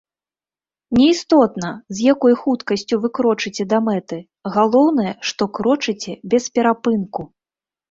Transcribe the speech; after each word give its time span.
Не 0.99 1.05
істотна, 1.15 1.69
з 1.97 2.07
якой 2.13 2.35
хуткасцю 2.41 2.95
вы 3.03 3.07
крочыце 3.19 3.63
да 3.75 3.83
мэты, 3.91 4.19
галоўнае, 4.57 5.13
што 5.31 5.51
крочыце 5.61 6.19
без 6.35 6.43
перапынку! 6.59 7.31